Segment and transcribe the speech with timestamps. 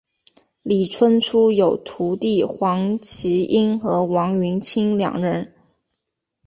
[0.63, 5.53] 李春初有徒弟黄麒英和王云清两人。